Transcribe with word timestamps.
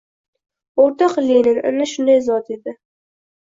O’rtoq 0.83 1.13
Lenin 1.25 1.59
ana 1.73 1.87
shunday 1.93 2.19
zot 2.31 2.51
edi! 2.57 2.75